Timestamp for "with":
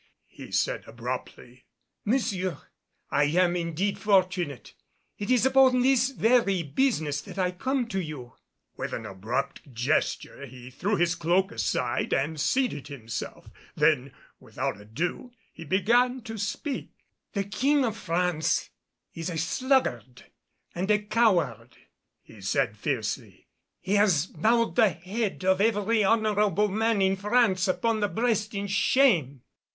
8.75-8.93